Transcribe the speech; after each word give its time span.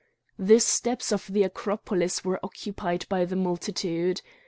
The 0.39 0.57
steps 0.59 1.11
of 1.11 1.27
the 1.31 1.43
Acropolis 1.43 2.25
were 2.25 2.39
occupied 2.41 3.05
by 3.07 3.23
the 3.23 3.35
multitude. 3.35 4.23